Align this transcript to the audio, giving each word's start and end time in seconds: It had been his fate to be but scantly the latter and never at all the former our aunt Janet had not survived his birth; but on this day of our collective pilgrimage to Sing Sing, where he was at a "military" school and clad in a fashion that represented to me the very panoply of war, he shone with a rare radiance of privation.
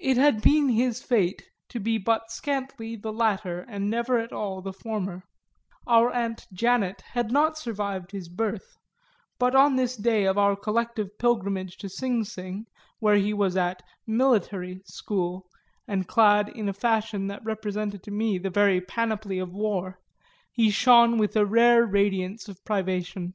It 0.00 0.16
had 0.16 0.40
been 0.40 0.70
his 0.70 1.02
fate 1.02 1.44
to 1.68 1.78
be 1.78 1.98
but 1.98 2.30
scantly 2.30 2.96
the 2.96 3.12
latter 3.12 3.66
and 3.68 3.90
never 3.90 4.16
at 4.18 4.32
all 4.32 4.62
the 4.62 4.72
former 4.72 5.24
our 5.86 6.10
aunt 6.10 6.46
Janet 6.54 7.02
had 7.12 7.30
not 7.30 7.58
survived 7.58 8.12
his 8.12 8.30
birth; 8.30 8.78
but 9.38 9.54
on 9.54 9.76
this 9.76 9.94
day 9.94 10.24
of 10.24 10.38
our 10.38 10.56
collective 10.56 11.18
pilgrimage 11.18 11.76
to 11.84 11.90
Sing 11.90 12.24
Sing, 12.24 12.64
where 12.98 13.16
he 13.16 13.34
was 13.34 13.58
at 13.58 13.82
a 13.82 14.10
"military" 14.10 14.80
school 14.86 15.50
and 15.86 16.08
clad 16.08 16.48
in 16.48 16.70
a 16.70 16.72
fashion 16.72 17.26
that 17.26 17.44
represented 17.44 18.02
to 18.04 18.10
me 18.10 18.38
the 18.38 18.48
very 18.48 18.80
panoply 18.80 19.38
of 19.38 19.52
war, 19.52 19.98
he 20.50 20.70
shone 20.70 21.18
with 21.18 21.36
a 21.36 21.44
rare 21.44 21.84
radiance 21.84 22.48
of 22.48 22.64
privation. 22.64 23.34